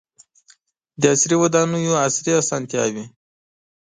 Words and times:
•د 1.01 1.03
عصري 1.13 1.35
ودانیو 1.39 1.99
عصري 2.05 2.31
اسانتیاوې. 2.41 3.05